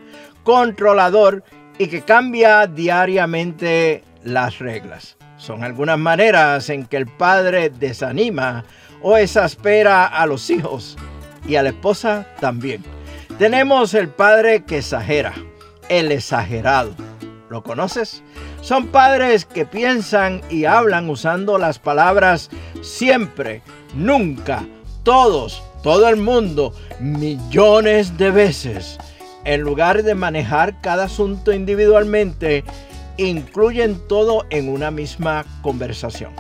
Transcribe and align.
controlador 0.45 1.43
y 1.79 1.89
que 1.89 2.03
cambia 2.03 2.69
diariamente 2.69 4.05
las 4.25 4.59
reglas. 4.59 5.17
Son 5.37 5.63
algunas 5.63 5.99
maneras 5.99 6.69
en 6.71 6.87
que 6.87 6.97
el 6.97 7.07
padre 7.07 7.71
desanima 7.71 8.65
o 9.03 9.17
exaspera 9.17 10.07
a 10.07 10.27
los 10.27 10.51
hijos 10.51 10.97
y 11.47 11.57
a 11.57 11.63
la 11.63 11.71
esposa 11.71 12.27
también. 12.41 12.83
Tenemos 13.39 13.95
el 13.95 14.09
padre 14.09 14.65
que 14.65 14.79
exagera, 14.79 15.35
el 15.89 16.13
exagerado. 16.13 16.95
¿Lo 17.51 17.63
conoces? 17.63 18.23
Son 18.63 18.89
padres 18.89 19.45
que 19.45 19.67
piensan 19.67 20.41
y 20.49 20.65
hablan 20.65 21.11
usando 21.11 21.59
las 21.59 21.79
palabras 21.79 22.51
siempre, 22.81 23.63
nunca, 23.95 24.65
todos, 25.03 25.63
todo 25.83 26.09
el 26.09 26.17
mundo, 26.17 26.75
millones 26.99 28.17
de 28.17 28.31
veces 28.31 28.99
en 29.45 29.61
lugar 29.61 30.03
de 30.03 30.15
manejar 30.15 30.81
cada 30.81 31.05
asunto 31.05 31.53
individualmente, 31.53 32.65
incluyen 33.17 34.01
todo 34.09 34.45
en 34.51 34.69
una 34.69 34.91
misma 34.91 35.45
conversación. 35.63 36.33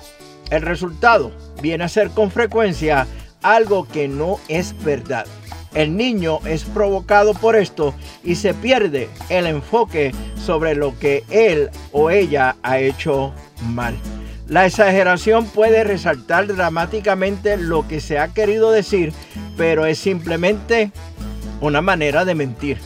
El 0.51 0.63
resultado 0.63 1.33
viene 1.63 1.85
a 1.85 1.89
ser 1.89 2.11
con 2.11 2.31
frecuencia 2.31 3.07
algo 3.43 3.87
que 3.89 4.09
no 4.09 4.39
es 4.49 4.75
verdad. 4.85 5.27
El 5.75 5.97
niño 5.97 6.39
es 6.47 6.65
provocado 6.65 7.35
por 7.35 7.57
esto 7.57 7.95
y 8.23 8.37
se 8.37 8.55
pierde 8.55 9.09
el 9.29 9.47
enfoque 9.47 10.13
sobre 10.37 10.75
lo 10.75 10.97
que 10.99 11.25
él 11.31 11.71
o 11.93 12.11
ella 12.11 12.57
ha 12.63 12.79
hecho 12.79 13.33
mal. 13.71 13.97
La 14.47 14.67
exageración 14.67 15.47
puede 15.47 15.85
resaltar 15.85 16.47
dramáticamente 16.47 17.57
lo 17.57 17.89
que 17.89 18.01
se 18.01 18.19
ha 18.19 18.29
querido 18.29 18.71
decir, 18.71 19.13
pero 19.57 19.87
es 19.87 19.99
simplemente 19.99 20.93
una 21.61 21.81
manera 21.81 22.25
de 22.25 22.35
mentir. 22.35 22.79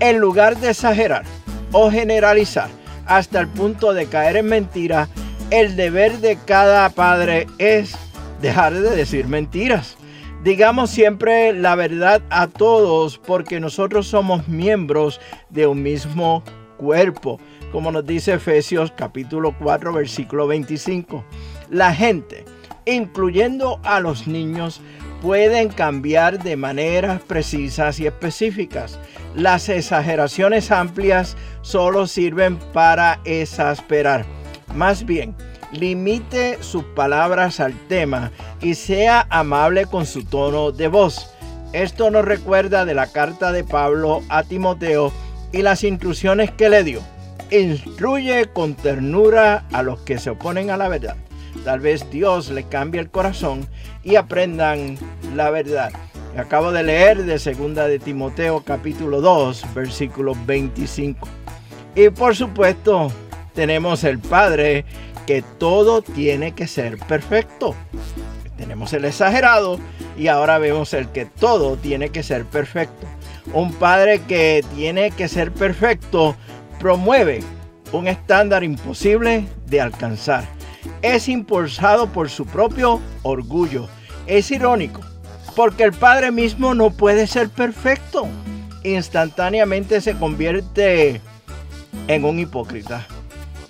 En 0.00 0.18
lugar 0.18 0.58
de 0.58 0.70
exagerar 0.70 1.24
o 1.72 1.90
generalizar 1.90 2.81
hasta 3.06 3.40
el 3.40 3.48
punto 3.48 3.92
de 3.94 4.06
caer 4.06 4.36
en 4.36 4.46
mentira, 4.46 5.08
el 5.50 5.76
deber 5.76 6.18
de 6.18 6.38
cada 6.44 6.88
padre 6.90 7.46
es 7.58 7.94
dejar 8.40 8.74
de 8.74 8.96
decir 8.96 9.26
mentiras. 9.26 9.96
Digamos 10.42 10.90
siempre 10.90 11.52
la 11.52 11.76
verdad 11.76 12.22
a 12.30 12.48
todos 12.48 13.18
porque 13.18 13.60
nosotros 13.60 14.08
somos 14.08 14.48
miembros 14.48 15.20
de 15.50 15.66
un 15.66 15.82
mismo 15.82 16.42
cuerpo, 16.78 17.38
como 17.70 17.92
nos 17.92 18.04
dice 18.04 18.34
Efesios 18.34 18.92
capítulo 18.96 19.54
4 19.58 19.92
versículo 19.92 20.48
25. 20.48 21.24
La 21.70 21.94
gente, 21.94 22.44
incluyendo 22.86 23.78
a 23.84 24.00
los 24.00 24.26
niños, 24.26 24.80
pueden 25.22 25.68
cambiar 25.68 26.42
de 26.42 26.56
maneras 26.56 27.22
precisas 27.22 28.00
y 28.00 28.06
específicas. 28.06 28.98
Las 29.34 29.70
exageraciones 29.70 30.70
amplias 30.70 31.36
solo 31.62 32.06
sirven 32.06 32.58
para 32.72 33.20
exasperar. 33.24 34.26
Más 34.74 35.06
bien, 35.06 35.34
limite 35.72 36.58
sus 36.62 36.84
palabras 36.84 37.58
al 37.58 37.72
tema 37.88 38.30
y 38.60 38.74
sea 38.74 39.26
amable 39.30 39.86
con 39.86 40.04
su 40.04 40.24
tono 40.24 40.70
de 40.70 40.88
voz. 40.88 41.30
Esto 41.72 42.10
nos 42.10 42.26
recuerda 42.26 42.84
de 42.84 42.94
la 42.94 43.06
carta 43.06 43.52
de 43.52 43.64
Pablo 43.64 44.22
a 44.28 44.42
Timoteo 44.42 45.10
y 45.52 45.62
las 45.62 45.82
instrucciones 45.82 46.50
que 46.50 46.68
le 46.68 46.84
dio. 46.84 47.00
Instruye 47.50 48.50
con 48.52 48.74
ternura 48.74 49.64
a 49.72 49.82
los 49.82 50.00
que 50.00 50.18
se 50.18 50.30
oponen 50.30 50.70
a 50.70 50.76
la 50.76 50.88
verdad. 50.88 51.16
Tal 51.64 51.80
vez 51.80 52.10
Dios 52.10 52.50
le 52.50 52.64
cambie 52.64 53.00
el 53.00 53.10
corazón 53.10 53.66
y 54.02 54.16
aprendan 54.16 54.98
la 55.34 55.50
verdad. 55.50 55.90
Acabo 56.36 56.72
de 56.72 56.82
leer 56.82 57.24
de 57.24 57.38
segunda 57.38 57.86
de 57.86 57.98
Timoteo 57.98 58.62
capítulo 58.64 59.20
2, 59.20 59.74
versículo 59.74 60.34
25. 60.46 61.28
Y 61.94 62.08
por 62.08 62.34
supuesto, 62.34 63.12
tenemos 63.54 64.04
el 64.04 64.18
Padre 64.18 64.84
que 65.26 65.42
todo 65.58 66.02
tiene 66.02 66.52
que 66.52 66.66
ser 66.66 66.98
perfecto. 66.98 67.74
Tenemos 68.56 68.92
el 68.92 69.04
exagerado 69.04 69.78
y 70.16 70.28
ahora 70.28 70.58
vemos 70.58 70.94
el 70.94 71.08
que 71.08 71.26
todo 71.26 71.76
tiene 71.76 72.08
que 72.08 72.22
ser 72.22 72.44
perfecto. 72.44 73.06
Un 73.52 73.72
Padre 73.72 74.22
que 74.22 74.64
tiene 74.74 75.10
que 75.10 75.28
ser 75.28 75.52
perfecto 75.52 76.34
promueve 76.78 77.40
un 77.92 78.08
estándar 78.08 78.64
imposible 78.64 79.46
de 79.66 79.80
alcanzar 79.80 80.44
es 81.02 81.28
impulsado 81.28 82.06
por 82.08 82.30
su 82.30 82.46
propio 82.46 83.00
orgullo. 83.22 83.88
Es 84.26 84.50
irónico, 84.50 85.00
porque 85.54 85.84
el 85.84 85.92
Padre 85.92 86.30
mismo 86.30 86.74
no 86.74 86.90
puede 86.90 87.26
ser 87.26 87.48
perfecto. 87.48 88.28
Instantáneamente 88.84 90.00
se 90.00 90.14
convierte 90.14 91.20
en 92.08 92.24
un 92.24 92.38
hipócrita. 92.38 93.06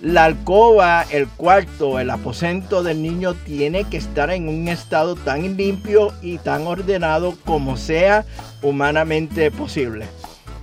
La 0.00 0.24
alcoba, 0.24 1.04
el 1.10 1.28
cuarto, 1.28 2.00
el 2.00 2.10
aposento 2.10 2.82
del 2.82 3.02
niño 3.02 3.34
tiene 3.34 3.84
que 3.84 3.98
estar 3.98 4.30
en 4.30 4.48
un 4.48 4.66
estado 4.66 5.14
tan 5.14 5.56
limpio 5.56 6.12
y 6.22 6.38
tan 6.38 6.66
ordenado 6.66 7.34
como 7.44 7.76
sea 7.76 8.24
humanamente 8.62 9.50
posible. 9.52 10.06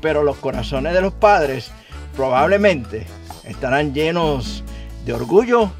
Pero 0.02 0.24
los 0.24 0.38
corazones 0.38 0.94
de 0.94 1.02
los 1.02 1.14
padres 1.14 1.72
probablemente 2.16 3.08
estarán 3.46 3.94
llenos 3.94 4.64
de 5.06 5.14
orgullo 5.14 5.72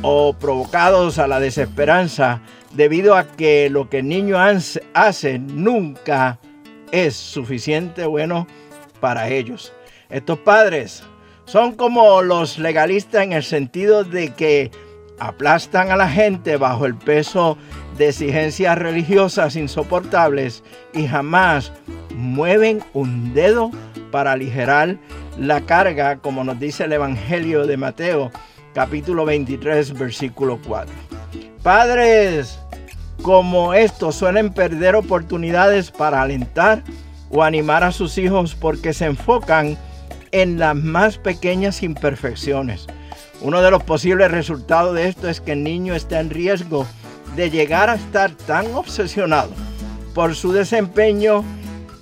o 0.00 0.32
provocados 0.32 1.18
a 1.18 1.26
la 1.26 1.40
desesperanza 1.40 2.40
debido 2.74 3.16
a 3.16 3.26
que 3.26 3.70
lo 3.70 3.88
que 3.88 4.00
el 4.00 4.08
niño 4.08 4.36
hace 4.94 5.38
nunca 5.38 6.38
es 6.92 7.16
suficiente 7.16 8.06
bueno 8.06 8.46
para 9.00 9.28
ellos. 9.28 9.72
Estos 10.10 10.38
padres 10.38 11.02
son 11.46 11.72
como 11.72 12.22
los 12.22 12.58
legalistas 12.58 13.22
en 13.22 13.32
el 13.32 13.42
sentido 13.42 14.04
de 14.04 14.32
que 14.32 14.70
aplastan 15.18 15.90
a 15.90 15.96
la 15.96 16.08
gente 16.08 16.56
bajo 16.56 16.86
el 16.86 16.94
peso 16.94 17.56
de 17.96 18.08
exigencias 18.08 18.76
religiosas 18.76 19.56
insoportables 19.56 20.62
y 20.92 21.06
jamás 21.06 21.72
mueven 22.14 22.82
un 22.92 23.34
dedo 23.34 23.70
para 24.10 24.32
aligerar 24.32 24.96
la 25.38 25.60
carga, 25.62 26.18
como 26.18 26.44
nos 26.44 26.58
dice 26.58 26.84
el 26.84 26.92
Evangelio 26.92 27.66
de 27.66 27.76
Mateo 27.76 28.30
capítulo 28.72 29.24
23, 29.24 29.96
versículo 29.98 30.58
4. 30.66 30.92
Padres 31.62 32.58
como 33.22 33.74
estos 33.74 34.16
suelen 34.16 34.52
perder 34.52 34.94
oportunidades 34.96 35.90
para 35.90 36.22
alentar 36.22 36.82
o 37.30 37.42
animar 37.42 37.84
a 37.84 37.92
sus 37.92 38.18
hijos 38.18 38.54
porque 38.54 38.92
se 38.92 39.06
enfocan 39.06 39.78
en 40.32 40.58
las 40.58 40.76
más 40.76 41.18
pequeñas 41.18 41.82
imperfecciones. 41.82 42.86
Uno 43.40 43.62
de 43.62 43.70
los 43.70 43.82
posibles 43.82 44.30
resultados 44.30 44.94
de 44.94 45.08
esto 45.08 45.28
es 45.28 45.40
que 45.40 45.52
el 45.52 45.62
niño 45.62 45.94
está 45.94 46.20
en 46.20 46.30
riesgo 46.30 46.86
de 47.36 47.50
llegar 47.50 47.90
a 47.90 47.94
estar 47.94 48.30
tan 48.32 48.74
obsesionado 48.74 49.50
por 50.14 50.34
su 50.34 50.52
desempeño 50.52 51.44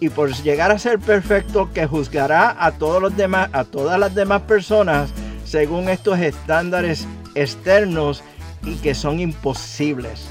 y 0.01 0.09
por 0.09 0.33
llegar 0.43 0.71
a 0.71 0.79
ser 0.79 0.99
perfecto 0.99 1.71
que 1.73 1.87
juzgará 1.87 2.57
a 2.59 2.73
todos 2.73 3.01
los 3.01 3.17
demás, 3.17 3.49
a 3.53 3.65
todas 3.65 3.99
las 3.99 4.15
demás 4.15 4.43
personas 4.43 5.11
según 5.45 5.89
estos 5.89 6.19
estándares 6.19 7.07
externos 7.35 8.23
y 8.65 8.75
que 8.77 8.95
son 8.95 9.21
imposibles. 9.21 10.29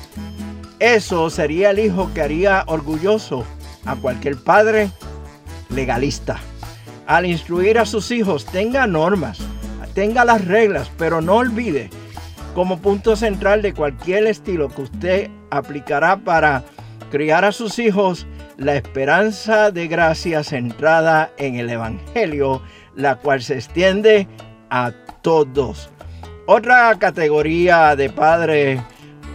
Eso 0.82 1.30
sería 1.30 1.70
el 1.70 1.78
hijo 1.78 2.12
que 2.12 2.24
haría 2.24 2.64
orgulloso 2.66 3.46
a 3.86 3.96
cualquier 3.96 4.36
padre 4.36 4.90
legalista. 5.70 6.40
Al 7.06 7.28
instruir 7.28 7.78
a 7.78 7.86
sus 7.86 8.10
hijos, 8.10 8.48
tenga 8.48 8.88
normas, 8.88 9.38
tenga 9.94 10.26
las 10.26 10.44
reglas, 10.44 10.92
pero 10.98 11.22
no 11.22 11.36
olvide 11.36 11.92
como 12.56 12.80
punto 12.80 13.16
central 13.16 13.62
de 13.62 13.76
cualquier 13.76 14.26
estilo 14.26 14.70
que 14.70 14.82
usted 14.82 15.30
aplicará 15.52 16.18
para 16.18 16.64
criar 17.12 17.46
a 17.46 17.52
sus 17.52 17.78
hijos 17.78 18.26
la 18.58 18.74
esperanza 18.74 19.70
de 19.70 19.88
gracia 19.88 20.44
centrada 20.44 21.32
en 21.38 21.58
el 21.58 21.70
Evangelio, 21.70 22.64
la 22.96 23.18
cual 23.18 23.44
se 23.44 23.54
extiende 23.54 24.28
a 24.72 24.92
todos. 25.22 25.92
Otra 26.48 26.98
categoría 26.98 27.96
de 27.96 28.10
padre 28.10 28.82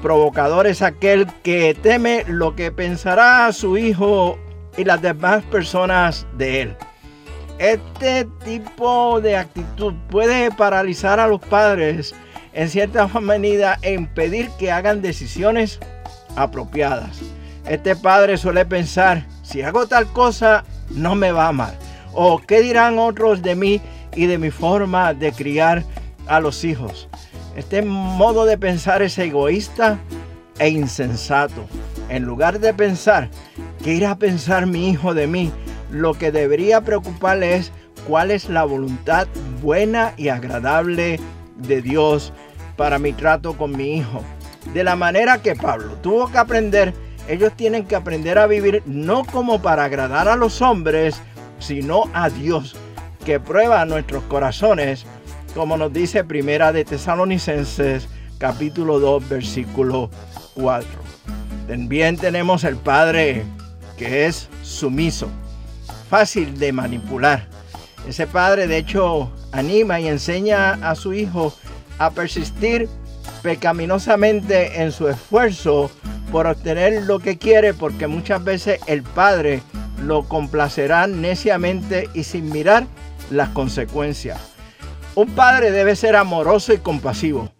provocador 0.02 0.66
es 0.66 0.82
aquel 0.82 1.26
que 1.43 1.75
teme 1.75 2.25
lo 2.26 2.54
que 2.54 2.70
pensará 2.72 3.52
su 3.52 3.76
hijo 3.76 4.38
y 4.76 4.84
las 4.84 5.02
demás 5.02 5.43
personas 5.44 6.26
de 6.37 6.62
él. 6.62 6.76
Este 7.58 8.26
tipo 8.44 9.20
de 9.20 9.37
actitud 9.37 9.94
puede 10.10 10.50
paralizar 10.50 11.19
a 11.20 11.26
los 11.26 11.40
padres 11.40 12.14
en 12.52 12.69
cierta 12.69 13.06
medida 13.20 13.78
e 13.82 13.94
impedir 13.94 14.50
que 14.58 14.70
hagan 14.70 15.02
decisiones 15.02 15.81
apropiadas. 16.37 17.20
Este 17.66 17.96
padre 17.96 18.37
suele 18.37 18.64
pensar, 18.64 19.26
si 19.43 19.62
hago 19.62 19.87
tal 19.87 20.06
cosa, 20.12 20.64
no 20.90 21.14
me 21.14 21.32
va 21.32 21.50
mal. 21.52 21.76
O 22.12 22.38
qué 22.38 22.60
dirán 22.60 22.98
otros 22.98 23.43
de 23.43 23.54
mí 23.54 23.81
y 24.14 24.26
de 24.26 24.38
mi 24.38 24.50
forma 24.50 25.14
de 25.14 25.32
criar 25.32 25.82
a 26.26 26.40
los 26.40 26.64
hijos. 26.64 27.08
Este 27.56 27.81
modo 27.81 28.44
de 28.44 28.58
pensar 28.58 29.00
es 29.00 29.17
egoísta 29.17 29.99
e 30.58 30.69
insensato. 30.69 31.67
En 32.11 32.25
lugar 32.25 32.61
de 32.61 32.75
pensar, 32.75 33.31
¿qué 33.82 33.94
irá 33.94 34.11
a 34.12 34.19
pensar 34.19 34.67
mi 34.67 34.91
hijo 34.91 35.14
de 35.14 35.26
mí? 35.26 35.50
Lo 35.91 36.12
que 36.12 36.31
debería 36.31 36.82
preocuparle 36.82 37.56
es 37.56 37.73
cuál 38.06 38.31
es 38.31 38.50
la 38.50 38.64
voluntad 38.64 39.26
buena 39.62 40.12
y 40.19 40.29
agradable 40.29 41.19
de 41.56 41.81
Dios 41.81 42.35
para 42.76 42.99
mi 42.99 43.14
trato 43.14 43.56
con 43.56 43.75
mi 43.75 43.97
hijo. 43.97 44.23
De 44.75 44.85
la 44.85 44.94
manera 44.94 45.41
que 45.41 45.56
Pablo 45.56 45.94
tuvo 46.03 46.31
que 46.31 46.37
aprender, 46.37 46.93
ellos 47.26 47.55
tienen 47.56 47.87
que 47.87 47.97
aprender 47.97 48.38
a 48.38 48.47
vivir 48.47 48.82
no 48.85 49.25
como 49.25 49.62
para 49.62 49.85
agradar 49.85 50.29
a 50.29 50.37
los 50.37 50.61
hombres, 50.61 51.23
sino 51.58 52.05
a 52.12 52.29
Dios, 52.29 52.76
que 53.25 53.41
prueba 53.41 53.87
nuestros 53.87 54.23
corazones 54.25 55.06
como 55.56 55.79
nos 55.79 55.91
dice 55.91 56.23
Primera 56.23 56.70
de 56.70 56.85
Tesalonicenses 56.85 58.08
capítulo 58.37 59.00
2 59.00 59.26
versículo 59.31 60.11
4. 60.55 60.87
También 61.67 62.19
tenemos 62.19 62.62
el 62.64 62.76
Padre 62.76 63.43
que 63.97 64.26
es 64.26 64.50
sumiso, 64.62 65.31
fácil 66.11 66.58
de 66.58 66.73
manipular. 66.73 67.49
Ese 68.06 68.26
Padre 68.26 68.67
de 68.67 68.76
hecho 68.76 69.32
anima 69.50 69.99
y 69.99 70.08
enseña 70.08 70.73
a 70.73 70.94
su 70.94 71.14
hijo 71.14 71.55
a 71.99 72.11
persistir 72.11 72.87
pecaminosamente 73.43 74.82
en 74.82 74.93
su 74.93 75.08
esfuerzo 75.08 75.91
por 76.31 76.47
obtener 76.47 77.05
lo 77.05 77.19
que 77.19 77.38
quiere 77.38 77.73
porque 77.73 78.06
muchas 78.06 78.44
veces 78.44 78.79
el 78.87 79.03
Padre 79.03 79.62
lo 80.05 80.29
complacerá 80.29 81.06
neciamente 81.06 82.11
y 82.12 82.25
sin 82.25 82.53
mirar 82.53 82.87
las 83.31 83.49
consecuencias. 83.49 84.56
Un 85.16 85.28
padre 85.28 85.70
debe 85.70 85.96
ser 85.96 86.14
amoroso 86.14 86.74
y 86.74 86.76
compasivo, 86.76 87.50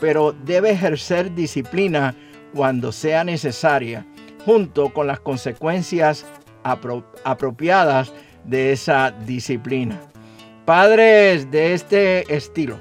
pero 0.00 0.32
debe 0.32 0.70
ejercer 0.70 1.34
disciplina 1.34 2.16
cuando 2.54 2.90
sea 2.90 3.22
necesaria, 3.22 4.06
junto 4.46 4.94
con 4.94 5.06
las 5.06 5.20
consecuencias 5.20 6.24
apropiadas 6.62 8.14
de 8.44 8.72
esa 8.72 9.10
disciplina. 9.10 10.00
Padres 10.64 11.50
de 11.50 11.74
este 11.74 12.34
estilo, 12.34 12.78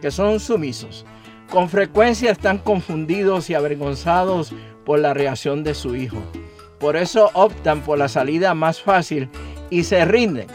que 0.00 0.10
son 0.10 0.40
sumisos, 0.40 1.04
con 1.50 1.68
frecuencia 1.68 2.30
están 2.30 2.56
confundidos 2.56 3.50
y 3.50 3.54
avergonzados 3.54 4.54
por 4.86 4.98
la 4.98 5.12
reacción 5.12 5.62
de 5.62 5.74
su 5.74 5.94
hijo. 5.94 6.22
Por 6.80 6.96
eso 6.96 7.30
optan 7.34 7.82
por 7.82 7.98
la 7.98 8.08
salida 8.08 8.54
más 8.54 8.80
fácil 8.80 9.28
y 9.68 9.84
se 9.84 10.06
rinden 10.06 10.46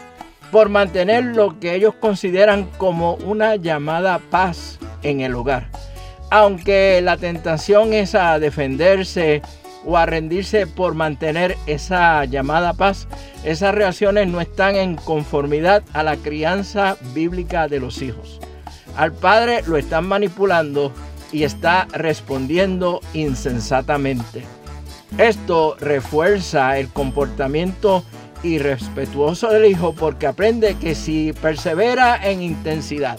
por 0.50 0.68
mantener 0.68 1.24
lo 1.24 1.58
que 1.60 1.74
ellos 1.74 1.94
consideran 1.94 2.64
como 2.78 3.14
una 3.14 3.56
llamada 3.56 4.18
paz 4.18 4.78
en 5.02 5.20
el 5.20 5.34
hogar. 5.34 5.68
Aunque 6.30 7.00
la 7.02 7.16
tentación 7.16 7.92
es 7.92 8.14
a 8.14 8.38
defenderse 8.38 9.42
o 9.84 9.96
a 9.96 10.06
rendirse 10.06 10.66
por 10.66 10.94
mantener 10.94 11.56
esa 11.66 12.24
llamada 12.24 12.74
paz, 12.74 13.08
esas 13.44 13.74
reacciones 13.74 14.28
no 14.28 14.40
están 14.40 14.76
en 14.76 14.96
conformidad 14.96 15.82
a 15.92 16.02
la 16.02 16.16
crianza 16.16 16.96
bíblica 17.14 17.66
de 17.68 17.80
los 17.80 18.02
hijos. 18.02 18.40
Al 18.96 19.12
padre 19.12 19.62
lo 19.66 19.76
están 19.76 20.06
manipulando 20.06 20.92
y 21.32 21.44
está 21.44 21.86
respondiendo 21.92 23.00
insensatamente. 23.14 24.42
Esto 25.18 25.76
refuerza 25.80 26.78
el 26.78 26.88
comportamiento 26.88 28.04
y 28.42 28.58
respetuoso 28.58 29.50
del 29.50 29.66
hijo 29.66 29.94
porque 29.94 30.26
aprende 30.26 30.76
que 30.76 30.94
si 30.94 31.32
persevera 31.40 32.28
en 32.28 32.42
intensidad 32.42 33.18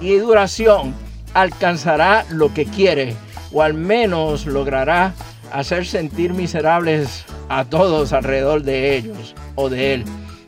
y 0.00 0.16
duración, 0.16 0.94
alcanzará 1.34 2.24
lo 2.30 2.52
que 2.54 2.64
quiere 2.64 3.14
o 3.52 3.62
al 3.62 3.74
menos 3.74 4.46
logrará 4.46 5.14
hacer 5.52 5.86
sentir 5.86 6.34
miserables 6.34 7.24
a 7.48 7.64
todos 7.64 8.12
alrededor 8.12 8.62
de 8.62 8.96
ellos 8.96 9.34
o 9.54 9.68
de 9.68 9.94
él. 9.94 10.04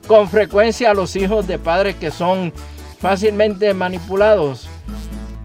Con 0.06 0.28
frecuencia 0.28 0.94
los 0.94 1.14
hijos 1.16 1.46
de 1.46 1.58
padres 1.58 1.96
que 1.96 2.10
son 2.10 2.52
fácilmente 2.98 3.72
manipulados, 3.74 4.68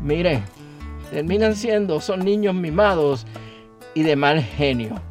mire, 0.02 0.44
terminan 1.12 1.56
siendo, 1.56 2.02
son 2.02 2.26
niños 2.26 2.56
mimados 2.56 3.26
y 3.94 4.04
de 4.04 4.16
mal 4.16 4.42
genio. 4.42 5.02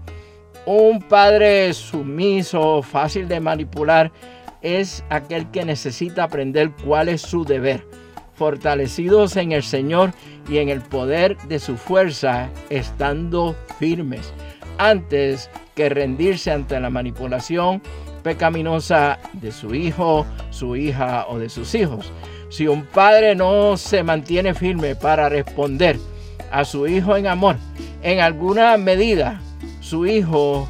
Un 0.67 1.01
padre 1.01 1.73
sumiso, 1.73 2.83
fácil 2.83 3.29
de 3.29 3.41
manipular, 3.41 4.13
es 4.61 5.03
aquel 5.09 5.51
que 5.51 5.65
necesita 5.65 6.25
aprender 6.25 6.71
cuál 6.85 7.09
es 7.09 7.23
su 7.23 7.45
deber. 7.45 7.87
Fortalecidos 8.35 9.37
en 9.37 9.53
el 9.53 9.63
Señor 9.63 10.13
y 10.49 10.59
en 10.59 10.69
el 10.69 10.81
poder 10.81 11.37
de 11.49 11.59
su 11.59 11.77
fuerza, 11.77 12.49
estando 12.69 13.57
firmes, 13.79 14.33
antes 14.79 15.51
que 15.75 15.89
rendirse 15.89 16.51
ante 16.51 16.79
la 16.79 16.91
manipulación 16.91 17.83
pecaminosa 18.23 19.19
de 19.33 19.53
su 19.53 19.75
hijo, 19.75 20.27
su 20.51 20.77
hija 20.77 21.27
o 21.29 21.39
de 21.39 21.49
sus 21.49 21.75
hijos. 21.75 22.13
Si 22.51 22.67
un 22.67 22.85
padre 22.85 23.35
no 23.35 23.77
se 23.77 24.03
mantiene 24.03 24.55
firme 24.55 24.95
para 24.95 25.29
responder 25.29 25.99
a 26.51 26.65
su 26.65 26.87
hijo 26.87 27.17
en 27.17 27.27
amor, 27.27 27.57
en 28.03 28.21
alguna 28.21 28.77
medida 28.77 29.41
su 29.81 30.07
hijo 30.07 30.69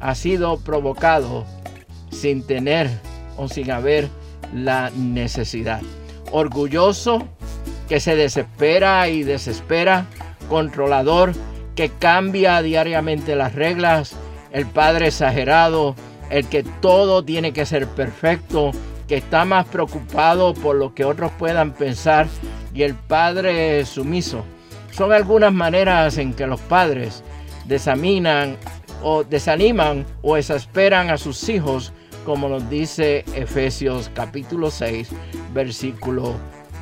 ha 0.00 0.14
sido 0.14 0.58
provocado 0.58 1.44
sin 2.10 2.46
tener 2.46 2.90
o 3.36 3.48
sin 3.48 3.70
haber 3.70 4.08
la 4.54 4.90
necesidad. 4.90 5.80
Orgulloso, 6.32 7.26
que 7.88 8.00
se 8.00 8.16
desespera 8.16 9.08
y 9.08 9.22
desespera, 9.22 10.06
controlador, 10.48 11.32
que 11.74 11.88
cambia 11.88 12.62
diariamente 12.62 13.34
las 13.34 13.54
reglas, 13.54 14.12
el 14.52 14.66
padre 14.66 15.08
exagerado, 15.08 15.94
el 16.30 16.46
que 16.46 16.62
todo 16.62 17.24
tiene 17.24 17.52
que 17.52 17.66
ser 17.66 17.88
perfecto, 17.88 18.72
que 19.08 19.16
está 19.16 19.44
más 19.44 19.66
preocupado 19.66 20.54
por 20.54 20.76
lo 20.76 20.94
que 20.94 21.04
otros 21.04 21.32
puedan 21.38 21.72
pensar, 21.72 22.28
y 22.72 22.82
el 22.82 22.94
padre 22.94 23.84
sumiso. 23.84 24.44
Son 24.92 25.12
algunas 25.12 25.52
maneras 25.52 26.18
en 26.18 26.34
que 26.34 26.46
los 26.46 26.60
padres 26.60 27.24
desaminan 27.66 28.56
o 29.02 29.24
desaniman 29.24 30.06
o 30.22 30.36
exasperan 30.36 31.10
a 31.10 31.16
sus 31.16 31.48
hijos, 31.48 31.92
como 32.24 32.48
nos 32.48 32.68
dice 32.68 33.24
Efesios 33.34 34.10
capítulo 34.14 34.70
6, 34.70 35.08
versículo 35.54 36.34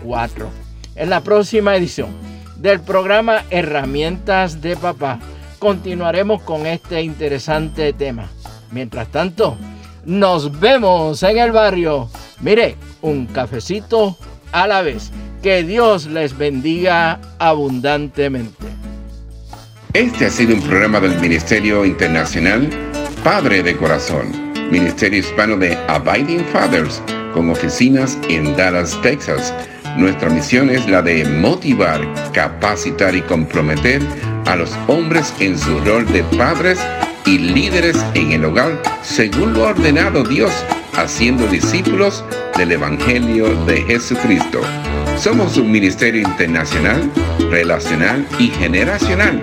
4. 0.05 0.49
En 0.97 1.11
la 1.11 1.21
próxima 1.21 1.77
edición 1.77 2.11
del 2.57 2.81
programa 2.81 3.45
Herramientas 3.51 4.61
de 4.61 4.77
Papá 4.77 5.21
continuaremos 5.59 6.43
con 6.43 6.67
este 6.67 7.03
interesante 7.03 7.93
tema. 7.93 8.29
Mientras 8.71 9.09
tanto, 9.09 9.57
nos 10.05 10.59
vemos 10.59 11.23
en 11.23 11.39
el 11.39 11.53
barrio. 11.53 12.09
Mire, 12.41 12.77
un 13.03 13.27
cafecito 13.27 14.17
a 14.53 14.67
la 14.67 14.83
vez. 14.83 15.11
Que 15.43 15.63
Dios 15.63 16.07
les 16.07 16.37
bendiga 16.37 17.21
abundantemente. 17.39 18.58
Este 19.99 20.27
ha 20.27 20.31
sido 20.31 20.55
un 20.55 20.63
programa 20.63 21.01
del 21.01 21.19
Ministerio 21.21 21.85
Internacional 21.85 22.71
Padre 23.25 23.65
de 23.65 23.77
Corazón, 23.77 24.31
Ministerio 24.71 25.19
Hispano 25.19 25.57
de 25.57 25.77
Abiding 25.89 26.45
Fathers, 26.53 27.03
con 27.35 27.51
oficinas 27.51 28.17
en 28.29 28.57
Dallas, 28.57 28.97
Texas. 29.03 29.53
Nuestra 29.97 30.31
misión 30.31 30.71
es 30.71 30.89
la 30.89 31.03
de 31.03 31.25
motivar, 31.25 32.01
capacitar 32.33 33.17
y 33.17 33.23
comprometer 33.23 34.01
a 34.47 34.55
los 34.55 34.71
hombres 34.87 35.35
en 35.41 35.59
su 35.59 35.81
rol 35.81 36.07
de 36.13 36.23
padres 36.39 36.79
y 37.27 37.39
líderes 37.39 37.97
en 38.15 38.31
el 38.31 38.45
hogar, 38.45 38.81
según 39.03 39.53
lo 39.53 39.67
ha 39.67 39.71
ordenado 39.71 40.23
Dios, 40.23 40.53
haciendo 40.95 41.45
discípulos 41.49 42.25
del 42.57 42.71
Evangelio 42.71 43.53
de 43.65 43.83
Jesucristo. 43.83 44.61
Somos 45.17 45.57
un 45.57 45.73
ministerio 45.73 46.21
internacional, 46.21 47.11
relacional 47.51 48.25
y 48.39 48.47
generacional. 48.47 49.43